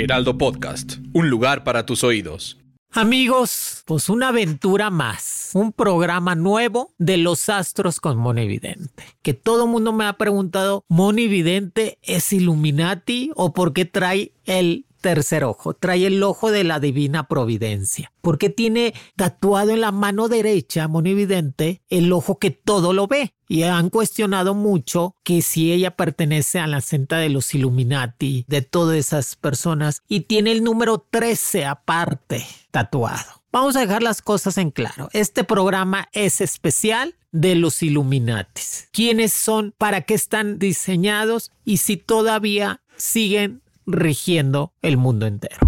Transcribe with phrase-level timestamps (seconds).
[0.00, 2.58] Heraldo Podcast, un lugar para tus oídos.
[2.92, 9.04] Amigos, pues una aventura más, un programa nuevo de los astros con Monividente.
[9.20, 14.86] Que todo el mundo me ha preguntado, ¿Monividente es Illuminati o por qué trae el
[15.00, 20.28] tercer ojo, trae el ojo de la divina providencia, porque tiene tatuado en la mano
[20.28, 23.34] derecha, monividente, el ojo que todo lo ve.
[23.48, 28.62] Y han cuestionado mucho que si ella pertenece a la senta de los Illuminati, de
[28.62, 33.42] todas esas personas, y tiene el número 13 aparte tatuado.
[33.50, 35.08] Vamos a dejar las cosas en claro.
[35.12, 38.88] Este programa es especial de los Illuminatis.
[38.92, 39.74] ¿Quiénes son?
[39.76, 41.50] ¿Para qué están diseñados?
[41.64, 45.58] Y si todavía siguen rigiendo el mundo entero.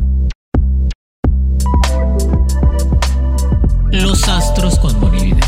[3.90, 5.46] Los astros con Monividente.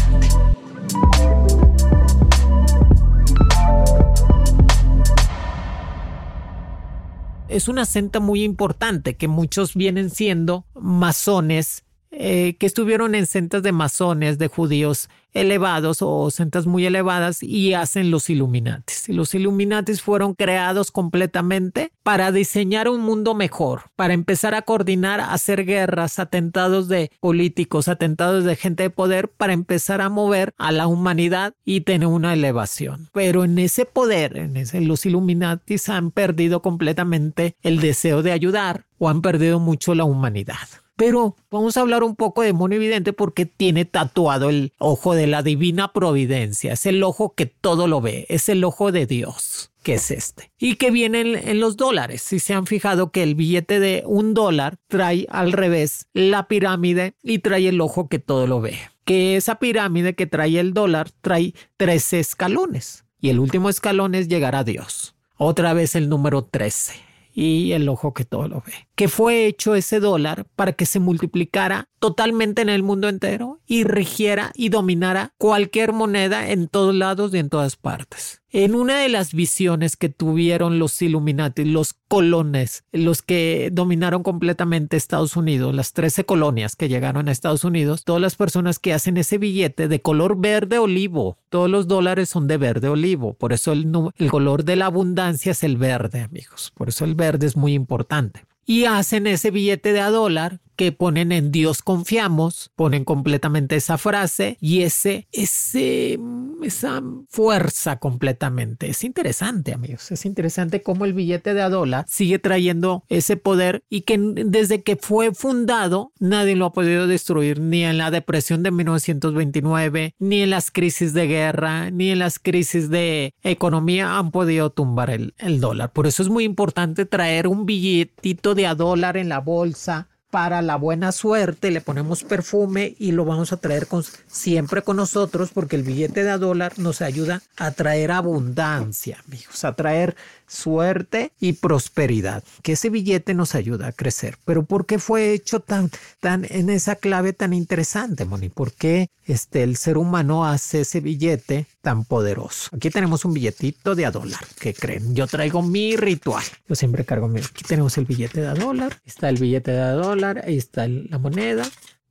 [7.48, 11.83] Es una senta muy importante que muchos vienen siendo masones
[12.16, 17.74] eh, que estuvieron en centas de masones, de judíos elevados o centas muy elevadas y
[17.74, 19.08] hacen los Illuminatis.
[19.08, 25.64] Los Illuminatis fueron creados completamente para diseñar un mundo mejor, para empezar a coordinar, hacer
[25.64, 30.86] guerras, atentados de políticos, atentados de gente de poder, para empezar a mover a la
[30.86, 33.10] humanidad y tener una elevación.
[33.12, 38.86] Pero en ese poder, en ese, los Illuminatis han perdido completamente el deseo de ayudar
[38.98, 40.83] o han perdido mucho la humanidad.
[40.96, 45.27] Pero vamos a hablar un poco de Mono Evidente porque tiene tatuado el ojo de
[45.27, 46.74] la divina providencia.
[46.74, 48.27] Es el ojo que todo lo ve.
[48.28, 50.50] Es el ojo de Dios que es este.
[50.58, 52.22] Y que viene en, los dólares.
[52.22, 57.14] Si se han fijado que el billete de un dólar trae al revés la pirámide
[57.22, 58.78] y trae el ojo que todo lo ve.
[59.04, 63.04] Que esa pirámide que trae el dólar trae 13 escalones.
[63.20, 65.14] Y el último escalón es llegar a Dios.
[65.36, 66.94] Otra vez el número 13
[67.34, 68.88] y el ojo que todo lo ve.
[68.94, 73.84] Que fue hecho ese dólar para que se multiplicara totalmente en el mundo entero y
[73.84, 78.42] rigiera y dominara cualquier moneda en todos lados y en todas partes.
[78.50, 84.96] En una de las visiones que tuvieron los Illuminati, los colones, los que dominaron completamente
[84.96, 89.16] Estados Unidos, las 13 colonias que llegaron a Estados Unidos, todas las personas que hacen
[89.16, 93.72] ese billete de color verde olivo, todos los dólares son de verde olivo, por eso
[93.72, 97.56] el, el color de la abundancia es el verde, amigos, por eso el verde es
[97.56, 103.05] muy importante y hacen ese billete de a dólar que ponen en Dios confiamos, ponen
[103.05, 106.18] completamente esa frase y ese, ese,
[106.62, 108.89] esa fuerza completamente.
[108.89, 110.11] Es interesante, amigos.
[110.11, 111.70] Es interesante cómo el billete de a
[112.07, 117.61] sigue trayendo ese poder y que desde que fue fundado nadie lo ha podido destruir
[117.61, 122.39] ni en la depresión de 1929, ni en las crisis de guerra, ni en las
[122.39, 125.92] crisis de economía han podido tumbar el, el dólar.
[125.92, 130.62] Por eso es muy importante traer un billetito de a dólar en la bolsa para
[130.62, 133.87] la buena suerte, le ponemos perfume y lo vamos a traer
[134.26, 139.64] siempre con nosotros porque el billete de a dólar nos ayuda a traer abundancia, amigos,
[139.64, 140.17] a traer
[140.54, 144.38] suerte y prosperidad, que ese billete nos ayuda a crecer.
[144.44, 145.90] Pero ¿por qué fue hecho tan,
[146.20, 148.48] tan en esa clave tan interesante, Moni?
[148.48, 152.70] ¿Por qué este, el ser humano hace ese billete tan poderoso?
[152.75, 155.14] Aquí tenemos un billetito de a dólar, ¿qué creen?
[155.14, 156.44] Yo traigo mi ritual.
[156.69, 157.40] Yo siempre cargo mi...
[157.40, 160.86] Aquí tenemos el billete de a dólar, está el billete de a dólar, ahí está
[160.88, 161.64] la moneda,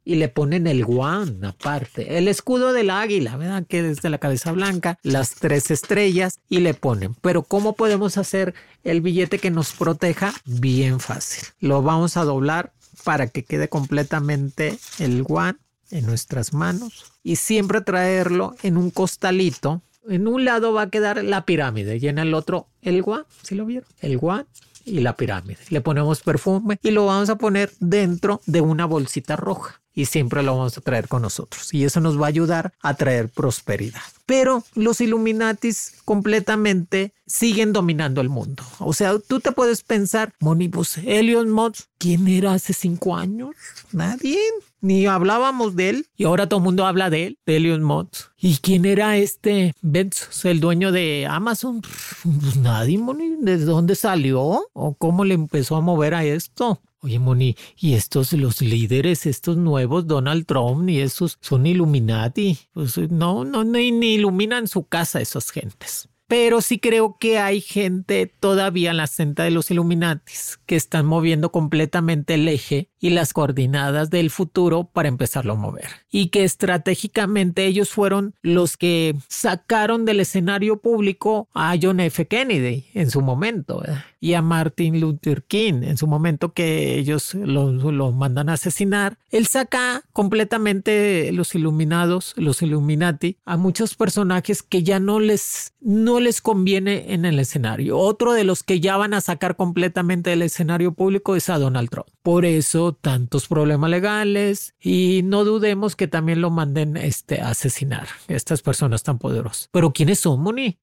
[0.06, 3.66] y le ponen el guan aparte, el escudo del águila, ¿verdad?
[3.68, 7.16] Que desde la cabeza blanca, las tres estrellas y le ponen.
[7.22, 8.54] Pero ¿cómo podemos hacer
[8.84, 10.34] el billete que nos proteja?
[10.46, 11.48] Bien fácil.
[11.60, 12.74] Lo vamos a doblar
[13.04, 15.60] para que quede completamente el guan
[15.92, 19.82] en nuestras manos y siempre traerlo en un costalito.
[20.10, 23.56] En un lado va a quedar la pirámide y en el otro el guan, ¿sí
[23.56, 23.88] lo vieron?
[24.02, 24.46] El guan
[24.86, 25.60] y la pirámide.
[25.70, 29.80] Le ponemos perfume y lo vamos a poner dentro de una bolsita roja.
[29.96, 31.72] y siempre lo vamos a traer con nosotros.
[31.74, 34.02] Y eso nos va a ayudar a traer prosperidad.
[34.26, 38.64] Pero los Illuminatis completamente siguen dominando el mundo.
[38.80, 43.56] O sea, tú te puedes pensar, Moni, pues Elon Musk, ¿quién era hace cinco años?
[43.92, 44.40] Nadie.
[44.82, 48.32] Ni hablábamos de él y ahora todo el mundo habla de él, de Elon Musk.
[48.38, 51.82] ¿Y quién era este Bezos, el dueño de Amazon?
[52.24, 53.38] Pues nadie, Moni.
[53.40, 54.66] ¿De dónde salió?
[54.74, 56.82] ¿O cómo le empezó a mover a esto?
[57.02, 62.58] Oye, Moni, y estos, los líderes, estos nuevos, Donald Trump y esos son Illuminati.
[62.72, 66.10] Pues no, no, ni, iluminan su casa esas gentes.
[66.28, 71.06] Pero sí creo que hay gente todavía en la senda de los Illuminatis que están
[71.06, 75.88] moviendo completamente el eje y las coordinadas del futuro para empezarlo a mover.
[76.10, 82.26] Y que estratégicamente ellos fueron los que sacaron del escenario público a John F.
[82.28, 83.84] Kennedy en su momento
[84.22, 89.18] y a Martin Luther King en su momento que ellos lo, mandan a asesinar.
[89.32, 96.22] Él saca completamente los iluminados, los Illuminati, a muchos personajes que ya no les, no
[96.22, 97.98] les conviene en el escenario.
[97.98, 101.90] Otro de los que ya van a sacar completamente del escenario público es a Donald
[101.90, 102.08] Trump.
[102.22, 108.08] Por eso tantos problemas legales y no dudemos que también lo manden este, a asesinar
[108.28, 109.70] estas personas tan poderosas.
[109.72, 110.80] Pero ¿quiénes son, Moni?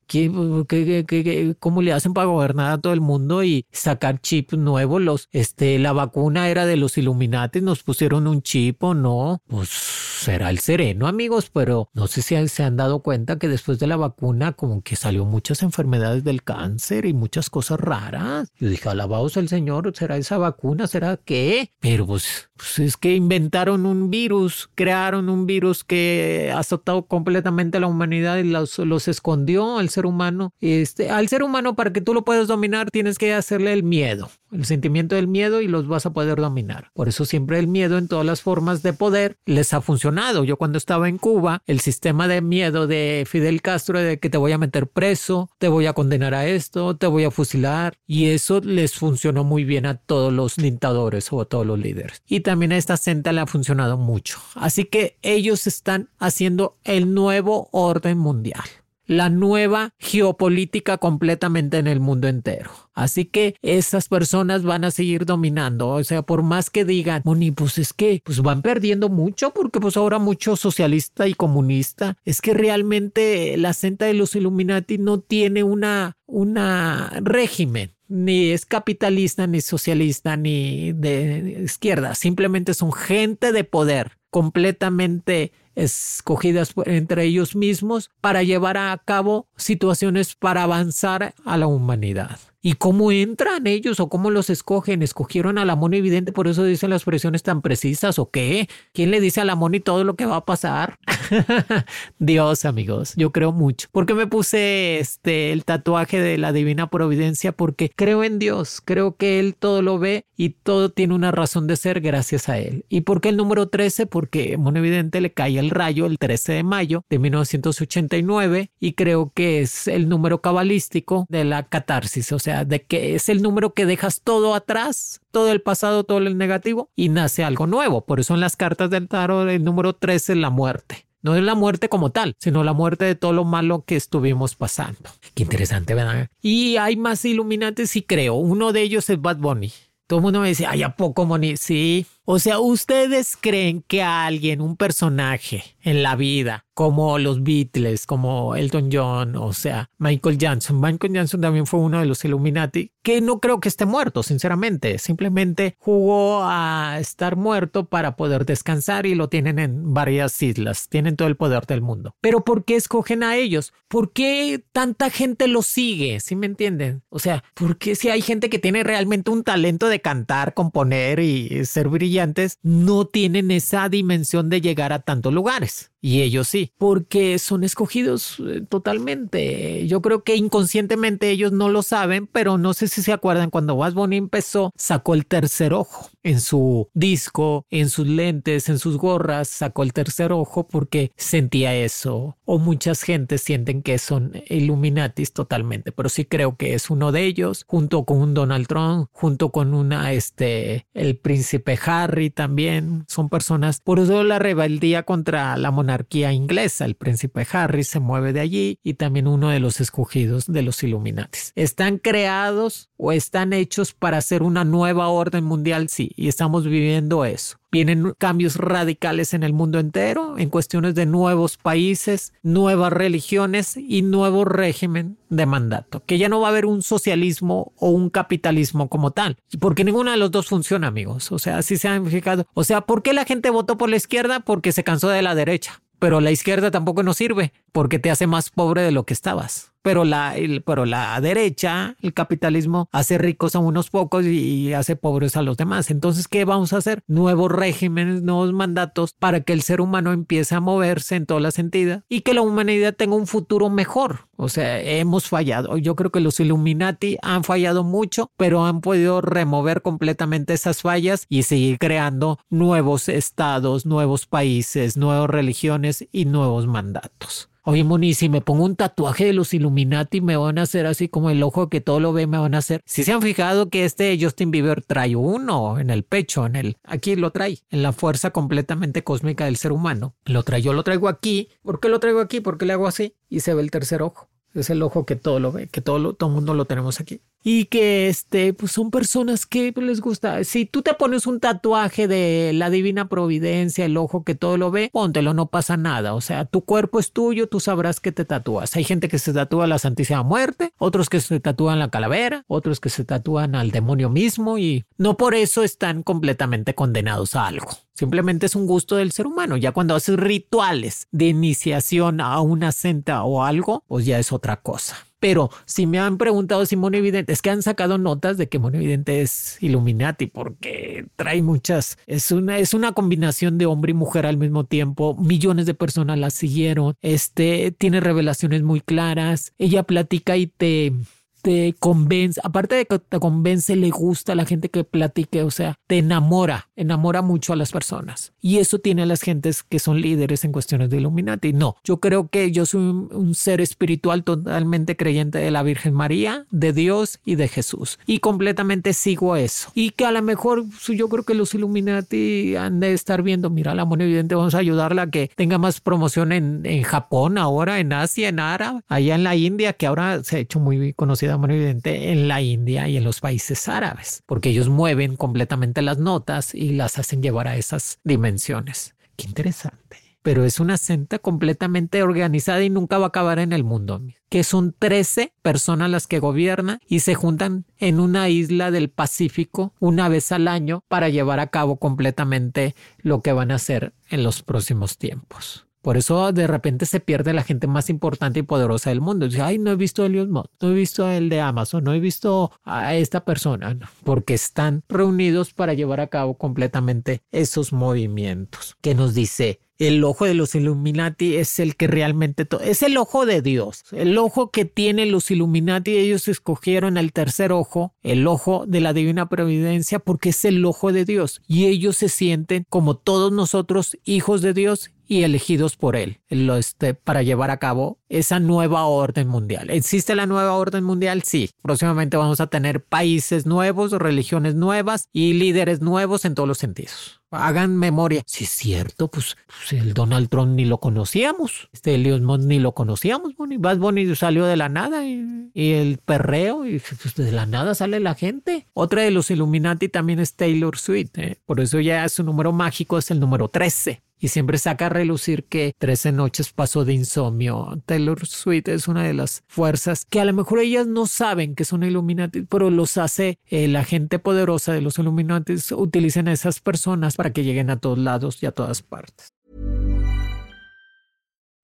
[1.59, 5.01] cómo le hacen para gobernar a todo el mundo y sacar chips nuevos?
[5.01, 9.43] Los, este, la vacuna era de los Illuminati, nos pusieron un chip o no.
[9.47, 13.79] Pues será el sereno, amigos, pero no sé si se han dado cuenta que después
[13.79, 18.53] de la vacuna como que salió muchas enfermedades del cáncer y muchas cosas raras.
[18.59, 20.87] Yo dije, alabados el Señor, ¿será esa vacuna?
[20.87, 21.73] ¿Será qué?
[21.81, 27.79] Pero pues, pues, es que inventaron un virus, crearon un virus que ha azotado completamente
[27.79, 30.53] a la humanidad y los, los escondió al ser humano.
[30.61, 34.31] Este, al ser humano, para que tú lo puedas dominar, tienes que hacerle el miedo,
[34.53, 36.91] el sentimiento del miedo y los vas a poder dominar.
[36.95, 40.45] Por eso siempre el miedo en todas las formas de poder les ha funcionado.
[40.45, 44.39] Yo cuando estaba en Cuba, el sistema de miedo de Fidel Castro de que te
[44.39, 48.27] voy a meter preso, te voy a condenar a esto, te voy a fusilar, y
[48.27, 51.90] eso les funcionó muy bien a todos los dictadores o a todos los líderes.
[52.27, 54.39] Y también a esta senta le ha funcionado mucho.
[54.55, 58.65] Así que ellos están haciendo el nuevo orden mundial
[59.11, 62.71] la nueva geopolítica completamente en el mundo entero.
[62.95, 65.89] Así que esas personas van a seguir dominando.
[65.89, 69.81] O sea, por más que digan, Moni, pues es que pues van perdiendo mucho porque
[69.81, 72.19] pues ahora mucho socialista y comunista.
[72.25, 78.67] Es que realmente la senta de los Illuminati no tiene una, una régimen ni es
[78.67, 82.15] capitalista, ni socialista, ni de izquierda.
[82.15, 90.35] Simplemente son gente de poder completamente escogidas entre ellos mismos para llevar a cabo situaciones
[90.35, 92.39] para avanzar a la humanidad.
[92.63, 95.03] ¿Y cómo entran ellos o cómo los escogen?
[95.03, 96.31] ¿Escogieron a la Moni evidente?
[96.31, 98.69] Por eso dicen las expresiones tan precisas o qué?
[98.93, 100.99] ¿Quién le dice a la Moni todo lo que va a pasar?
[102.19, 103.89] Dios, amigos, yo creo mucho.
[103.93, 107.53] ¿Por qué me puse este el tatuaje de la divina providencia?
[107.53, 111.67] Porque creo en Dios, creo que Él todo lo ve y todo tiene una razón
[111.67, 112.85] de ser gracias a Él.
[112.91, 114.05] ¿Y por qué el número 13?
[114.07, 119.33] Porque Moni evidente le cae el rayo el 13 de mayo de 1989 y creo
[119.35, 123.73] que es el número cabalístico de la catarsis, o sea, de que es el número
[123.73, 128.05] que dejas todo atrás, todo el pasado, todo el negativo y nace algo nuevo.
[128.05, 131.07] Por eso en las cartas del tarot el número 13 es la muerte.
[131.23, 134.57] No es la muerte como tal, sino la muerte de todo lo malo que estuvimos
[134.57, 135.11] pasando.
[135.35, 136.29] Qué interesante, ¿verdad?
[136.41, 138.35] Y hay más iluminantes y creo.
[138.35, 139.71] Uno de ellos es Bad Bunny.
[140.07, 141.57] Todo el mundo me dice, ay, ¿a poco, Moni?
[141.57, 142.05] Sí.
[142.33, 148.57] O sea, ¿ustedes creen que alguien, un personaje en la vida, como los Beatles, como
[148.57, 150.81] Elton John, o sea, Michael Jackson.
[150.81, 154.99] Michael Jackson también fue uno de los Illuminati, que no creo que esté muerto, sinceramente.
[154.99, 160.89] Simplemente jugó a estar muerto para poder descansar y lo tienen en varias islas.
[160.89, 162.15] Tienen todo el poder del mundo.
[162.23, 163.75] Pero ¿por qué escogen a ellos?
[163.89, 166.21] ¿Por qué tanta gente los sigue?
[166.21, 167.03] ¿Sí me entienden?
[167.11, 171.21] O sea, ¿por qué si hay gente que tiene realmente un talento de cantar, componer
[171.21, 175.91] y ser brillantes, no tienen esa dimensión de llegar a tantos lugares?
[176.03, 179.87] Y ellos sí, porque son escogidos eh, totalmente.
[179.87, 183.77] Yo creo que inconscientemente ellos no lo saben, pero no sé si se acuerdan cuando
[183.77, 189.49] Bunny empezó, sacó el tercer ojo en su disco, en sus lentes, en sus gorras,
[189.49, 192.37] sacó el tercer ojo porque sentía eso.
[192.45, 197.25] O muchas gentes sienten que son Illuminatis totalmente, pero sí creo que es uno de
[197.25, 203.05] ellos, junto con un Donald Trump, junto con una, este, el príncipe Harry también.
[203.09, 206.85] Son personas, por eso la rebeldía contra la monarquía inglesa.
[206.85, 210.83] El príncipe Harry se mueve de allí y también uno de los escogidos de los
[210.83, 211.53] Illuminatis.
[211.55, 215.89] ¿Están creados o están hechos para hacer una nueva orden mundial?
[215.89, 217.57] Sí, y, estamos viviendo eso.
[217.73, 224.03] Vienen cambios radicales en el mundo entero en cuestiones de nuevos países, nuevas religiones y
[224.03, 228.89] nuevo régimen de mandato, que ya no va a haber un socialismo o un capitalismo
[228.89, 231.33] como tal, porque ninguno de los dos funciona, amigos.
[231.33, 232.47] O sea, así se han fijado.
[232.55, 234.41] O sea, ¿por qué la gente votó por la izquierda?
[234.41, 235.81] Porque se cansó de la derecha.
[235.99, 239.70] Pero la izquierda tampoco nos sirve porque te hace más pobre de lo que estabas
[239.83, 240.35] pero la,
[240.65, 245.57] pero la derecha, el capitalismo, hace ricos a unos pocos y, hace pobres a los
[245.57, 245.91] demás.
[245.91, 247.03] Entonces, ¿qué vamos a hacer?
[247.07, 251.59] Nuevos regímenes, nuevos mandatos para que el ser humano empiece a moverse en todas las
[251.59, 254.29] entidades y que la humanidad tenga un futuro mejor.
[254.37, 255.77] O sea, hemos fallado.
[255.77, 261.27] Yo creo que los Illuminati han fallado mucho, pero han podido remover completamente esas fallas
[261.29, 267.50] y seguir creando nuevos estados, nuevos países, nuevas religiones y nuevos mandatos.
[267.63, 271.09] Oye, Moni, si me pongo un tatuaje de los Illuminati, me van a hacer así
[271.09, 272.81] como el ojo que todo lo ve, me van a hacer.
[272.87, 276.79] Si se han fijado que este Justin Bieber trae uno en el pecho, en el.
[276.85, 280.15] Aquí lo trae, en la fuerza completamente cósmica del ser humano.
[280.25, 281.51] Lo trae, yo lo traigo aquí.
[281.63, 282.41] ¿Por qué lo traigo aquí?
[282.41, 284.31] Porque le hago así y se ve el tercer ojo.
[284.55, 287.21] Es el ojo que todo lo ve, que todo, lo, todo mundo lo tenemos aquí
[287.43, 290.45] y que este, pues son personas que les gusta.
[290.45, 294.71] Si tú te pones un tatuaje de la divina providencia, el ojo que todo lo
[294.71, 296.15] ve, póntelo, no pasa nada.
[296.15, 298.77] O sea, tu cuerpo es tuyo, tú sabrás que te tatúas.
[298.77, 302.81] Hay gente que se tatúa la Santísima Muerte, otros que se tatúan la calavera, otros
[302.81, 307.71] que se tatúan al demonio mismo y no por eso están completamente condenados a algo.
[307.95, 309.57] Simplemente es un gusto del ser humano.
[309.57, 314.57] Ya cuando haces rituales de iniciación a una senta o algo, pues ya es otra
[314.63, 314.97] cosa.
[315.21, 318.59] Pero si me han preguntado si Mono Evidente, es que han sacado notas de que
[318.59, 323.95] Mono Evidente es Illuminati porque trae muchas, es una, es una combinación de hombre y
[323.95, 325.17] mujer al mismo tiempo.
[325.17, 326.95] Millones de personas la siguieron.
[327.03, 329.53] Este tiene revelaciones muy claras.
[329.59, 330.93] Ella platica y te
[331.41, 335.51] te convence, aparte de que te convence, le gusta a la gente que platique, o
[335.51, 338.33] sea, te enamora, enamora mucho a las personas.
[338.41, 341.53] Y eso tiene a las gentes que son líderes en cuestiones de Illuminati.
[341.53, 346.47] No, yo creo que yo soy un, ser espiritual totalmente creyente de la Virgen María,
[346.51, 347.99] de Dios y de Jesús.
[348.07, 349.71] Y completamente sigo eso.
[349.75, 353.51] Y que a lo mejor pues, yo creo que los Illuminati han de estar viendo,
[353.51, 357.39] mira, la mona evidente, vamos a ayudarla a que tenga más promoción en, en Japón
[357.39, 360.93] ahora, en Asia, en Árabe, allá en la India, que ahora se ha hecho muy
[360.95, 365.83] conocida muy evidente en la India y en los países árabes, porque ellos mueven completamente
[365.83, 368.95] las notas y las hacen llevar a esas dimensiones.
[369.17, 369.99] Qué interesante.
[370.23, 374.03] Pero es una senta completamente organizada y nunca va a acabar en el mundo.
[374.29, 379.73] Que son 13 personas las que gobiernan y se juntan en una isla del Pacífico
[379.81, 384.23] una vez al año para llevar a cabo completamente lo que van a hacer en
[384.23, 385.67] los próximos tiempos.
[385.83, 389.27] Por eso de repente se pierde la gente más importante y poderosa del mundo.
[389.27, 391.85] Dice, ay, no he visto a Elon Musk, no he visto a el de Amazon,
[391.85, 397.73] no he visto a esta persona, porque están reunidos para llevar a cabo completamente esos
[397.73, 398.77] movimientos.
[398.81, 403.25] Que nos dice, el ojo de los Illuminati es el que realmente es el ojo
[403.25, 405.97] de Dios, el ojo que tienen los Illuminati.
[405.97, 410.93] Ellos escogieron el tercer ojo, el ojo de la divina providencia, porque es el ojo
[410.93, 415.97] de Dios y ellos se sienten como todos nosotros hijos de Dios y elegidos por
[415.97, 419.69] él este, para llevar a cabo esa nueva orden mundial.
[419.69, 421.25] ¿Existe la nueva orden mundial?
[421.25, 421.51] Sí.
[421.63, 427.21] Próximamente vamos a tener países nuevos, religiones nuevas y líderes nuevos en todos los sentidos.
[427.33, 428.23] Hagan memoria.
[428.25, 431.69] Si es cierto, pues, pues, el Donald Trump ni lo conocíamos.
[431.73, 433.35] Este Elios ni lo conocíamos.
[433.35, 433.59] Bonnie.
[433.59, 437.99] Bad Bunny salió de la nada y, el perreo y pues, de la nada sale
[437.99, 438.69] la gente.
[438.75, 441.19] Otra de los Illuminati también es Taylor Swift.
[441.19, 441.37] ¿eh?
[441.47, 445.45] Por eso ya su número mágico es el número 13 y siempre saca a relucir
[445.45, 447.81] que 13 noches pasó de insomnio.
[447.87, 451.65] Taylor Swift es una de las fuerzas que a lo mejor ellas no saben que
[451.65, 456.61] son Illuminati, pero los hace eh, la gente poderosa de los Illuminati utilicen a esas
[456.61, 459.33] personas para que lleguen a todos lados y a todas partes.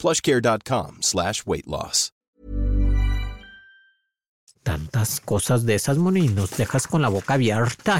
[0.00, 2.12] plushcare.com slash weight loss.
[4.62, 7.98] Tantas cosas de esas, Moni, nos dejas con la boca abierta.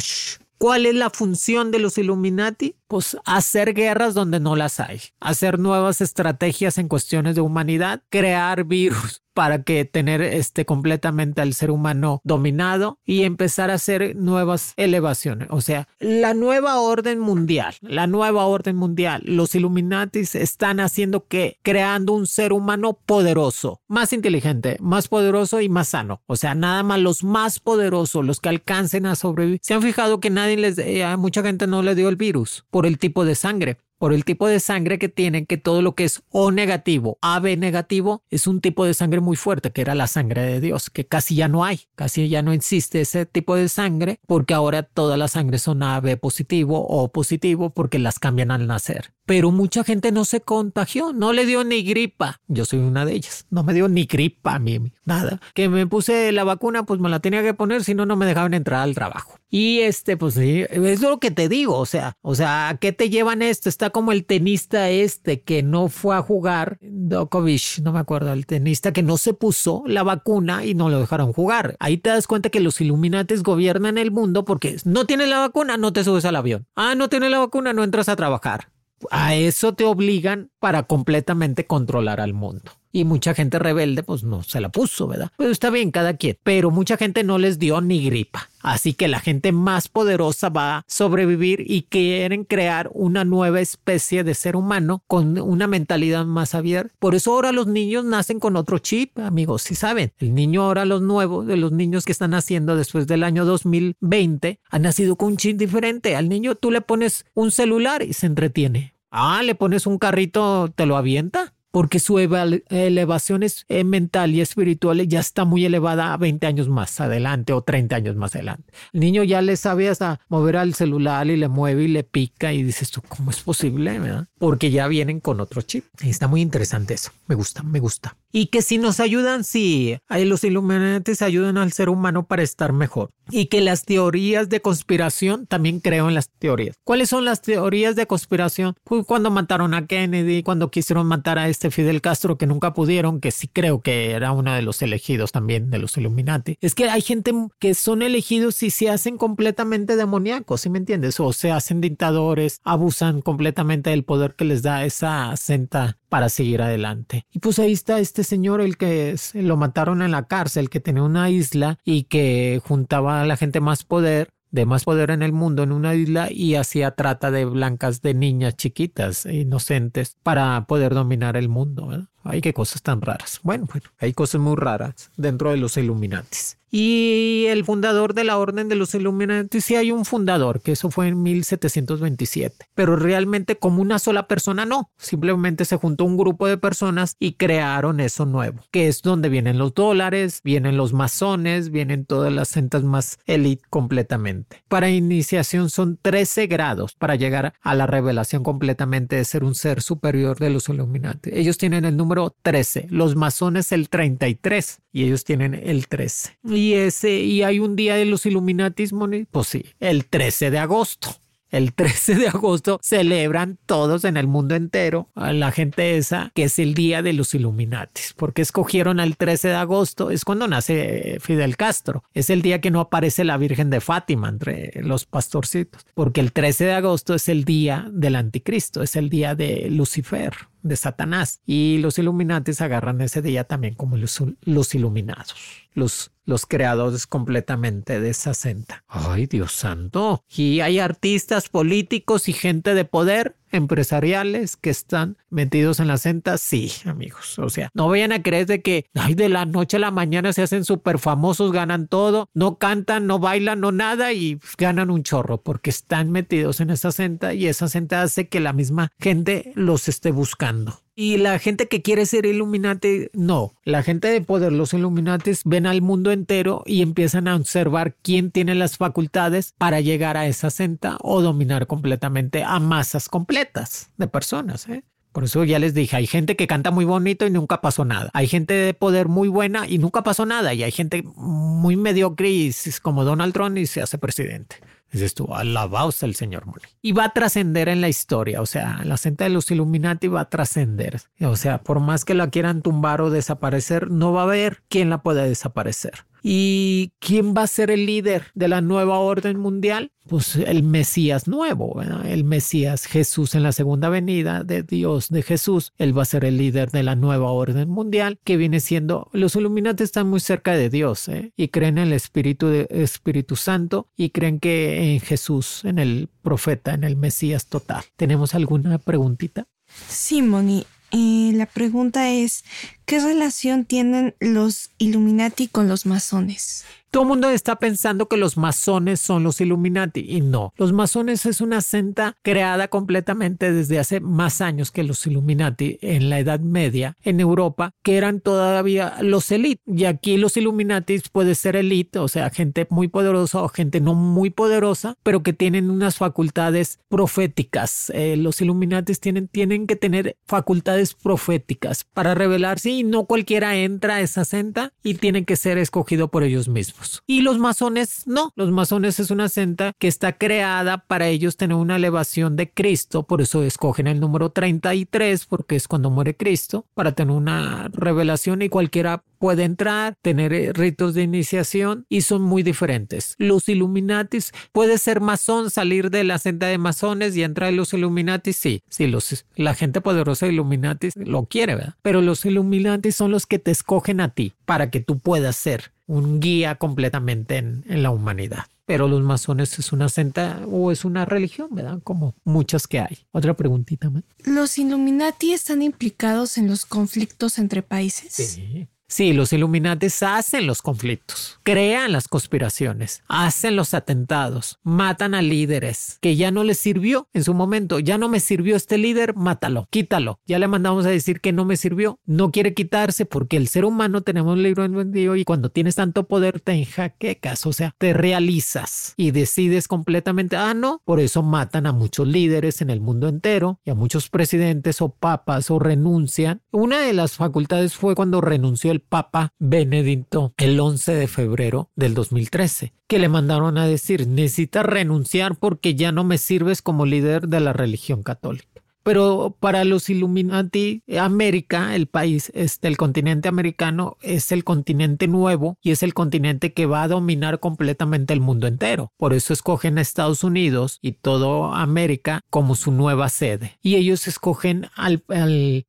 [0.58, 2.76] ¿Cuál es la función de los Illuminati?
[2.90, 8.64] Pues hacer guerras donde no las hay, hacer nuevas estrategias en cuestiones de humanidad, crear
[8.64, 14.74] virus para que tener este completamente al ser humano dominado y empezar a hacer nuevas
[14.76, 15.48] elevaciones.
[15.50, 21.58] O sea, la nueva orden mundial, la nueva orden mundial, los Illuminatis están haciendo que
[21.62, 26.22] creando un ser humano poderoso, más inteligente, más poderoso y más sano.
[26.26, 29.60] O sea, nada más los más poderosos, los que alcancen a sobrevivir.
[29.62, 32.66] Se han fijado que nadie les, eh, a mucha gente no le dio el virus
[32.70, 35.94] por el tipo de sangre por el tipo de sangre que tienen, que todo lo
[35.94, 39.94] que es O negativo, AB negativo, es un tipo de sangre muy fuerte, que era
[39.94, 43.56] la sangre de Dios, que casi ya no hay, casi ya no existe ese tipo
[43.56, 48.50] de sangre, porque ahora todas las sangres son AB positivo o positivo, porque las cambian
[48.50, 49.12] al nacer.
[49.26, 52.40] Pero mucha gente no se contagió, no le dio ni gripa.
[52.48, 55.42] Yo soy una de ellas, no me dio ni gripa a mí, nada.
[55.52, 58.24] Que me puse la vacuna, pues me la tenía que poner, si no, no me
[58.24, 59.39] dejaban entrar al trabajo.
[59.50, 63.10] Y este, pues sí, es lo que te digo, o sea, o sea, ¿qué te
[63.10, 63.68] llevan esto?
[63.68, 68.46] Está como el tenista este que no fue a jugar, Djokovic, no me acuerdo, el
[68.46, 71.76] tenista que no se puso la vacuna y no lo dejaron jugar.
[71.80, 75.76] Ahí te das cuenta que los Illuminates gobiernan el mundo porque no tienes la vacuna,
[75.76, 76.68] no te subes al avión.
[76.76, 78.68] Ah, no tienes la vacuna, no entras a trabajar.
[79.10, 84.42] A eso te obligan para completamente controlar al mundo y mucha gente rebelde pues no
[84.42, 85.30] se la puso, ¿verdad?
[85.36, 88.48] Pero está bien cada quien, pero mucha gente no les dio ni gripa.
[88.62, 94.22] Así que la gente más poderosa va a sobrevivir y quieren crear una nueva especie
[94.22, 96.94] de ser humano con una mentalidad más abierta.
[96.98, 100.12] Por eso ahora los niños nacen con otro chip, amigos, si saben.
[100.18, 104.60] El niño ahora, los nuevos, de los niños que están naciendo después del año 2020,
[104.68, 106.16] han nacido con un chip diferente.
[106.16, 108.94] Al niño tú le pones un celular y se entretiene.
[109.10, 114.40] Ah, le pones un carrito, te lo avienta porque su elevación es, eh, mental y
[114.40, 118.72] espiritual ya está muy elevada a 20 años más adelante o 30 años más adelante.
[118.92, 122.52] El niño ya le sabe hasta mover al celular y le mueve y le pica
[122.52, 123.98] y dices tú, ¿cómo es posible?
[123.98, 124.26] ¿verdad?
[124.38, 125.84] Porque ya vienen con otro chip.
[126.02, 127.10] Está muy interesante eso.
[127.26, 128.16] Me gusta, me gusta.
[128.32, 133.10] Y que si nos ayudan, sí, los iluminantes ayudan al ser humano para estar mejor.
[133.30, 136.76] Y que las teorías de conspiración, también creo en las teorías.
[136.84, 138.74] ¿Cuáles son las teorías de conspiración?
[139.06, 143.30] Cuando mataron a Kennedy, cuando quisieron matar a este Fidel Castro, que nunca pudieron, que
[143.30, 146.56] sí creo que era uno de los elegidos también de los Illuminati.
[146.60, 151.20] Es que hay gente que son elegidos y se hacen completamente demoníacos, ¿sí me entiendes?
[151.20, 156.60] O se hacen dictadores, abusan completamente del poder que les da esa senta para seguir
[156.60, 157.24] adelante.
[157.32, 161.02] Y pues ahí está este señor, el que lo mataron en la cárcel, que tenía
[161.02, 165.32] una isla y que juntaba a la gente más poder de más poder en el
[165.32, 170.66] mundo en una isla y hacía trata de blancas de niñas chiquitas e inocentes para
[170.66, 171.86] poder dominar el mundo.
[171.86, 172.08] ¿verdad?
[172.24, 173.40] Ay, qué cosas tan raras.
[173.42, 176.58] Bueno, bueno, hay cosas muy raras dentro de los Illuminatis.
[176.70, 180.90] Y el fundador de la Orden de los Illuminati, sí hay un fundador, que eso
[180.90, 186.46] fue en 1727, pero realmente como una sola persona no, simplemente se juntó un grupo
[186.46, 191.70] de personas y crearon eso nuevo, que es donde vienen los dólares, vienen los masones,
[191.70, 194.62] vienen todas las centas más elite completamente.
[194.68, 199.82] Para iniciación son 13 grados para llegar a la revelación completamente de ser un ser
[199.82, 201.30] superior de los Illuminati.
[201.32, 206.59] Ellos tienen el número 13, los masones el 33 y ellos tienen el 13 y
[206.74, 208.92] ese, y hay un día de los Illuminatis,
[209.30, 211.16] pues sí, el 13 de agosto.
[211.50, 216.44] El 13 de agosto celebran todos en el mundo entero a la gente esa que
[216.44, 218.14] es el día de los Illuminatis.
[218.16, 220.10] porque escogieron el 13 de agosto?
[220.10, 222.04] Es cuando nace Fidel Castro.
[222.14, 225.84] Es el día que no aparece la Virgen de Fátima entre los pastorcitos.
[225.94, 230.49] Porque el 13 de agosto es el día del anticristo, es el día de Lucifer
[230.62, 231.40] de Satanás.
[231.46, 235.34] Y los Illuminatis agarran ese día también como los, los iluminados,
[235.74, 238.84] los, los creadores completamente de esa senta.
[238.88, 240.24] Ay, Dios santo.
[240.28, 246.38] Y hay artistas, políticos y gente de poder empresariales que están metidos en la senta,
[246.38, 247.38] sí, amigos.
[247.38, 250.32] O sea, no vayan a creer de que ay, de la noche a la mañana
[250.32, 255.02] se hacen súper famosos, ganan todo, no cantan, no bailan, no nada y ganan un
[255.02, 259.52] chorro porque están metidos en esa senta y esa senta hace que la misma gente
[259.54, 260.80] los esté buscando.
[260.94, 263.52] Y la gente que quiere ser Illuminati, no.
[263.64, 268.30] La gente de poder, los Illuminatis, ven al mundo entero y empiezan a observar quién
[268.30, 274.08] tiene las facultades para llegar a esa senta o dominar completamente a masas completas de
[274.08, 274.68] personas.
[274.68, 274.84] ¿eh?
[275.12, 278.10] Por eso ya les dije, hay gente que canta muy bonito y nunca pasó nada.
[278.12, 280.54] Hay gente de poder muy buena y nunca pasó nada.
[280.54, 284.56] Y hay gente muy mediocre y es como Donald Trump y se hace presidente.
[284.92, 286.64] Dices tú, alabaos el Señor Moni.
[286.82, 290.22] Y va a trascender en la historia, o sea, la senta de los Illuminati va
[290.22, 291.00] a trascender.
[291.20, 294.90] O sea, por más que la quieran tumbar o desaparecer, no va a haber quien
[294.90, 296.06] la pueda desaparecer.
[296.22, 299.92] ¿Y quién va a ser el líder de la nueva orden mundial?
[300.08, 305.72] Pues el Mesías nuevo, el Mesías Jesús en la segunda venida de Dios de Jesús.
[305.78, 309.36] Él va a ser el líder de la nueva orden mundial que viene siendo, los
[309.36, 311.32] Illuminati están muy cerca de Dios ¿eh?
[311.36, 316.08] y creen en el Espíritu, de, Espíritu Santo y creen que en Jesús, en el
[316.22, 317.84] profeta, en el Mesías total.
[317.96, 319.46] ¿Tenemos alguna preguntita?
[319.88, 320.66] Sí, Moni.
[320.92, 322.44] Eh, la pregunta es,
[322.90, 326.64] ¿qué relación tienen los Illuminati con los masones?
[326.90, 330.52] Todo el mundo está pensando que los masones son los Illuminati y no.
[330.56, 336.10] Los masones es una senta creada completamente desde hace más años que los Illuminati en
[336.10, 339.62] la Edad Media en Europa, que eran todavía los elite.
[339.68, 343.94] Y aquí los Illuminati puede ser elite, o sea, gente muy poderosa o gente no
[343.94, 347.92] muy poderosa, pero que tienen unas facultades proféticas.
[347.94, 354.00] Eh, los Illuminati tienen, tienen que tener facultades proféticas para revelarse no cualquiera entra a
[354.00, 357.02] esa senta y tiene que ser escogido por ellos mismos.
[357.06, 361.56] Y los masones no, los masones es una senta que está creada para ellos tener
[361.56, 366.66] una elevación de Cristo, por eso escogen el número 33 porque es cuando muere Cristo,
[366.74, 372.22] para tener una revelación y cualquiera puede entrar, tener eh, ritos de iniciación y son
[372.22, 373.14] muy diferentes.
[373.18, 377.74] Los Illuminatis puede ser masón, salir de la senda de masones y entrar en los
[377.74, 381.74] Illuminatis, sí, sí, los, la gente poderosa de Illuminatis lo quiere, ¿verdad?
[381.82, 385.70] Pero los Illuminatis son los que te escogen a ti para que tú puedas ser
[385.86, 390.84] un guía completamente en, en la humanidad pero los masones es una senta o es
[390.84, 391.80] una religión, ¿verdad?
[391.82, 392.98] Como muchas que hay.
[393.10, 394.04] Otra preguntita más.
[394.24, 398.12] ¿Los Illuminati están implicados en los conflictos entre países?
[398.12, 398.68] Sí.
[398.90, 405.98] Sí, los Illuminates hacen los conflictos, crean las conspiraciones, hacen los atentados, matan a líderes
[406.00, 409.68] que ya no les sirvió en su momento, ya no me sirvió este líder, mátalo,
[409.70, 410.18] quítalo.
[410.26, 413.64] Ya le mandamos a decir que no me sirvió, no quiere quitarse porque el ser
[413.64, 417.76] humano tenemos un libro en vendido y cuando tienes tanto poder te enjaquecas, o sea,
[417.78, 422.80] te realizas y decides completamente, ah, no, por eso matan a muchos líderes en el
[422.80, 426.42] mundo entero y a muchos presidentes o papas o renuncian.
[426.50, 431.94] Una de las facultades fue cuando renunció el Papa Benedicto el 11 de febrero del
[431.94, 437.28] 2013, que le mandaron a decir, necesitas renunciar porque ya no me sirves como líder
[437.28, 438.49] de la religión católica.
[438.82, 445.58] Pero para los Illuminati, América, el país, este, el continente americano, es el continente nuevo
[445.62, 448.92] y es el continente que va a dominar completamente el mundo entero.
[448.96, 453.58] Por eso escogen a Estados Unidos y todo América como su nueva sede.
[453.62, 455.02] Y ellos escogen al,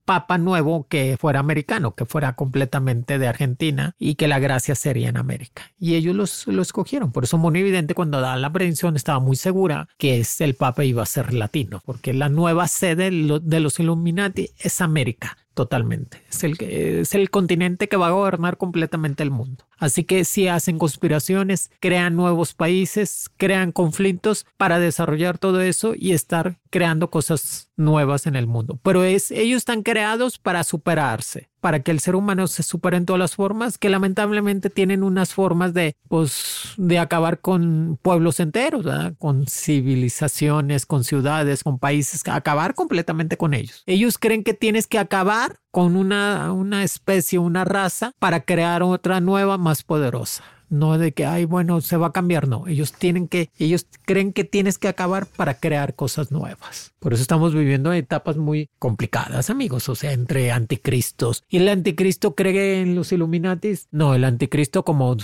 [0.05, 5.09] Papa nuevo que fuera americano, que fuera completamente de Argentina y que la gracia sería
[5.09, 5.71] en América.
[5.79, 7.11] Y ellos los, lo escogieron.
[7.11, 11.03] Por eso muy evidente cuando da la predicción estaba muy segura que el Papa iba
[11.03, 16.23] a ser latino, porque la nueva sede de los Illuminati es América totalmente.
[16.29, 19.67] Es el, es el continente que va a gobernar completamente el mundo.
[19.77, 26.13] Así que si hacen conspiraciones, crean nuevos países, crean conflictos para desarrollar todo eso y
[26.13, 28.79] estar creando cosas nuevas en el mundo.
[28.81, 33.05] Pero es, ellos están creados para superarse, para que el ser humano se supere en
[33.05, 38.85] todas las formas, que lamentablemente tienen unas formas de, pues, de acabar con pueblos enteros,
[39.17, 43.83] con civilizaciones, con ciudades, con países, acabar completamente con ellos.
[43.85, 49.21] Ellos creen que tienes que acabar con una, una especie, una raza, para crear otra
[49.21, 50.43] nueva más poderosa.
[50.71, 52.65] No de que, ay, bueno, se va a cambiar, no.
[52.65, 56.93] Ellos tienen que, ellos creen que tienes que acabar para crear cosas nuevas.
[56.99, 59.89] Por eso estamos viviendo etapas muy complicadas, amigos.
[59.89, 61.43] O sea, entre anticristos.
[61.49, 63.89] ¿Y el anticristo cree en los Illuminatis?
[63.91, 65.17] No, el anticristo como,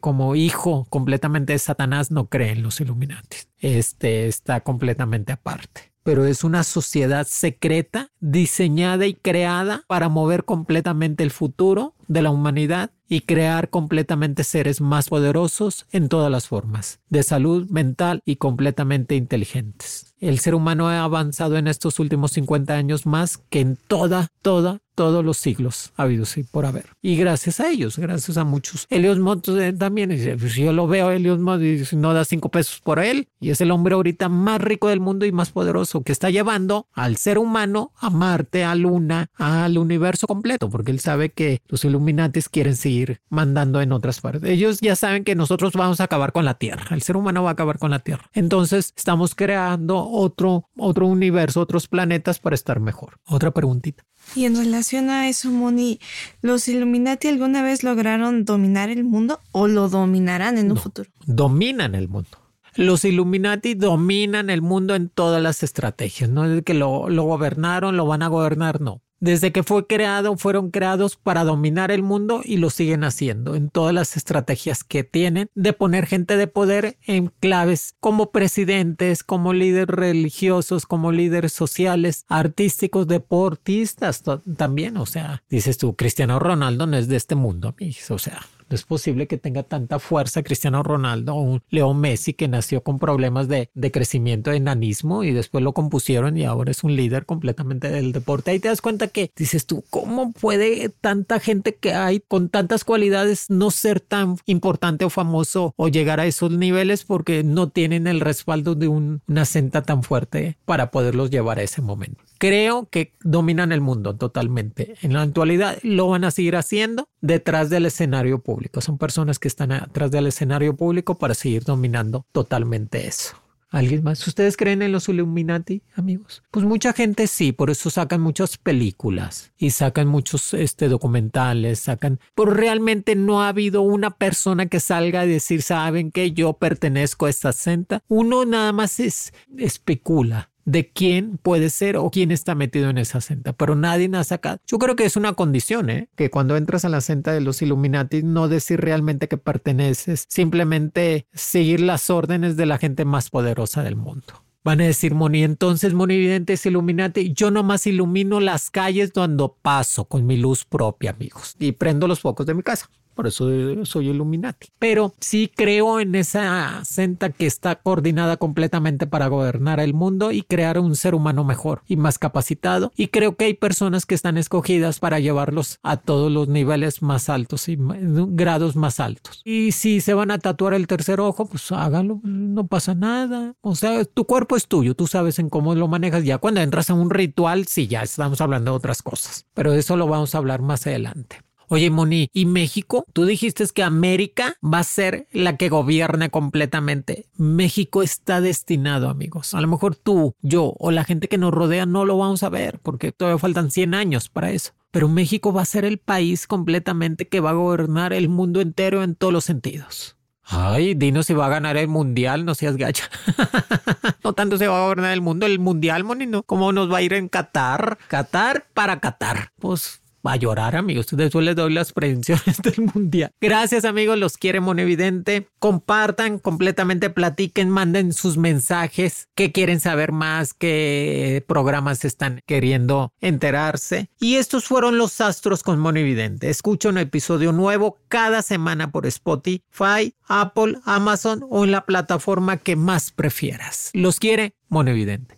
[0.00, 3.48] como hijo completamente de Satanás no cree en los Illuminatis.
[3.60, 11.22] Este está completamente aparte pero es una sociedad secreta diseñada y creada para mover completamente
[11.22, 17.00] el futuro de la humanidad y crear completamente seres más poderosos en todas las formas,
[17.08, 20.07] de salud mental y completamente inteligentes.
[20.20, 24.80] El ser humano ha avanzado en estos últimos 50 años más que en toda, toda,
[24.98, 26.86] todos los siglos habidos y por haber.
[27.00, 28.84] Y gracias a ellos, gracias a muchos.
[28.90, 30.08] Helios Mott eh, también,
[30.40, 33.28] pues yo lo veo a Helios Mott y no da cinco pesos por él.
[33.38, 36.88] Y es el hombre ahorita más rico del mundo y más poderoso que está llevando
[36.92, 41.84] al ser humano a Marte, a Luna, al universo completo, porque él sabe que los
[41.84, 44.50] Illuminatis quieren seguir mandando en otras partes.
[44.50, 46.86] Ellos ya saben que nosotros vamos a acabar con la Tierra.
[46.90, 48.28] El ser humano va a acabar con la Tierra.
[48.32, 53.18] Entonces estamos creando otro, otro universo, otros planetas para estar mejor.
[53.26, 54.04] Otra preguntita.
[54.34, 56.00] Y en relación a eso, Moni,
[56.42, 61.08] ¿los Illuminati alguna vez lograron dominar el mundo o lo dominarán en un futuro?
[61.26, 62.30] Dominan el mundo.
[62.74, 66.30] los Illuminati dominan el mundo en todas las estrategias.
[66.30, 69.02] No es que lo, lo gobernaron, lo van a gobernar, no.
[69.20, 73.68] Desde que fue creado, fueron creados para dominar el mundo y lo siguen haciendo en
[73.68, 79.52] todas las estrategias que tienen de poner gente de poder en claves como presidentes, como
[79.52, 84.22] líderes religiosos, como líderes sociales, artísticos, deportistas
[84.56, 84.96] también.
[84.96, 87.74] O sea, dices tú, Cristiano Ronaldo no es de este mundo,
[88.10, 92.34] o sea, no es posible que tenga tanta fuerza Cristiano Ronaldo o un Leo Messi
[92.34, 96.70] que nació con problemas de, de crecimiento de enanismo y después lo compusieron y ahora
[96.70, 98.50] es un líder completamente del deporte.
[98.50, 102.84] Ahí te das cuenta que dices tú, ¿cómo puede tanta gente que hay con tantas
[102.84, 108.06] cualidades no ser tan importante o famoso o llegar a esos niveles porque no tienen
[108.06, 112.27] el respaldo de una senta tan fuerte para poderlos llevar a ese momento?
[112.38, 114.94] Creo que dominan el mundo totalmente.
[115.02, 118.80] En la actualidad lo van a seguir haciendo detrás del escenario público.
[118.80, 123.36] Son personas que están atrás del escenario público para seguir dominando totalmente eso.
[123.70, 124.26] ¿Alguien más?
[124.26, 126.42] ¿Ustedes creen en los Illuminati, amigos?
[126.50, 132.18] Pues mucha gente sí, por eso sacan muchas películas y sacan muchos este, documentales, sacan...
[132.34, 137.26] Pero realmente no ha habido una persona que salga a decir, ¿saben que yo pertenezco
[137.26, 138.02] a esta senta?
[138.08, 143.22] Uno nada más es, especula de quién puede ser o quién está metido en esa
[143.22, 144.58] senta, pero nadie ha sacado.
[144.66, 146.08] Yo creo que es una condición, ¿eh?
[146.14, 151.26] que cuando entras a la senta de los Illuminati no decir realmente que perteneces, simplemente
[151.32, 154.44] seguir las órdenes de la gente más poderosa del mundo.
[154.62, 157.32] Van a decir, Moni, entonces Moni Vidente es Illuminati.
[157.32, 162.20] Yo nomás ilumino las calles cuando paso con mi luz propia, amigos, y prendo los
[162.20, 163.48] focos de mi casa por eso
[163.84, 164.68] soy Illuminati.
[164.78, 170.42] Pero sí creo en esa senta que está coordinada completamente para gobernar el mundo y
[170.42, 172.92] crear un ser humano mejor y más capacitado.
[172.94, 177.28] Y creo que hay personas que están escogidas para llevarlos a todos los niveles más
[177.28, 179.42] altos y grados más altos.
[179.44, 183.56] Y si se van a tatuar el tercer ojo, pues hágalo, no pasa nada.
[183.62, 186.22] O sea, tu cuerpo es tuyo, tú sabes en cómo lo manejas.
[186.22, 189.44] Ya cuando entras a un ritual, sí, ya estamos hablando de otras cosas.
[189.54, 191.47] Pero de eso lo vamos a hablar más adelante.
[191.70, 193.04] Oye, Moni, ¿y México?
[193.12, 197.26] Tú dijiste que América va a ser la que gobierne completamente.
[197.36, 199.52] México está destinado, amigos.
[199.52, 202.48] A lo mejor tú, yo o la gente que nos rodea no lo vamos a
[202.48, 204.72] ver porque todavía faltan 100 años para eso.
[204.90, 209.02] Pero México va a ser el país completamente que va a gobernar el mundo entero
[209.02, 210.16] en todos los sentidos.
[210.44, 213.10] Ay, dinos si va a ganar el mundial, no seas gacha.
[214.24, 216.42] no tanto se va a gobernar el mundo, el mundial, Moni, ¿no?
[216.44, 217.98] ¿Cómo nos va a ir en Qatar?
[218.08, 219.52] Qatar para Qatar.
[219.58, 221.06] Pues a llorar, amigos.
[221.10, 223.30] Después les doy las predicciones del mundial.
[223.40, 224.18] Gracias, amigos.
[224.18, 225.48] Los quiere Monevidente.
[225.58, 229.28] Compartan completamente, platiquen, manden sus mensajes.
[229.34, 230.54] ¿Qué quieren saber más?
[230.54, 234.10] ¿Qué programas están queriendo enterarse?
[234.20, 236.50] Y estos fueron los astros con Monevidente.
[236.50, 242.76] Escucha un episodio nuevo cada semana por Spotify, Apple, Amazon o en la plataforma que
[242.76, 243.90] más prefieras.
[243.94, 245.37] Los quiere Monevidente.